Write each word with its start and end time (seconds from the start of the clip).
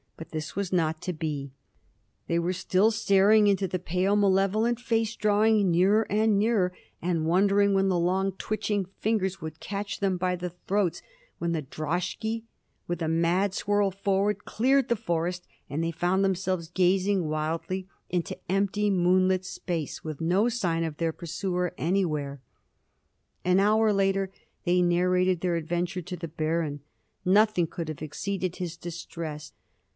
But 0.17 0.29
this 0.31 0.55
was 0.55 0.71
not 0.73 0.99
to 1.03 1.13
be. 1.13 1.51
They 2.27 2.39
were 2.39 2.53
still 2.53 2.89
staring 2.89 3.47
into 3.47 3.67
the 3.67 3.77
pale 3.79 4.15
malevolent 4.15 4.79
face 4.79 5.15
drawing 5.15 5.69
nearer 5.69 6.07
and 6.11 6.39
nearer, 6.39 6.73
and 7.01 7.25
wondering 7.25 7.73
when 7.73 7.87
the 7.89 7.97
long 7.99 8.31
twitching 8.33 8.85
fingers 8.99 9.41
would 9.41 9.59
catch 9.59 9.99
them 9.99 10.17
by 10.17 10.35
the 10.35 10.51
throats, 10.67 11.01
when 11.39 11.51
the 11.51 11.63
droshky 11.63 12.43
with 12.87 13.01
a 13.01 13.07
mad 13.07 13.53
swirl 13.53 13.91
forward 13.91 14.45
cleared 14.45 14.89
the 14.89 14.95
forest, 14.95 15.47
and 15.69 15.83
they 15.83 15.91
found 15.91 16.23
themselves 16.23 16.67
gazing 16.69 17.27
wildly 17.27 17.87
into 18.09 18.37
empty 18.49 18.89
moonlit 18.89 19.43
space, 19.45 20.03
with 20.03 20.21
no 20.21 20.49
sign 20.49 20.83
of 20.83 20.97
their 20.97 21.13
pursuer 21.13 21.73
anywhere. 21.77 22.41
An 23.43 23.59
hour 23.59 23.91
later 23.91 24.31
they 24.65 24.81
narrated 24.81 25.41
their 25.41 25.55
adventure 25.55 26.01
to 26.03 26.15
the 26.17 26.27
Baron. 26.27 26.81
Nothing 27.25 27.67
could 27.67 27.87
have 27.89 28.01
exceeded 28.01 28.55
his 28.55 28.77
distress. 28.77 29.53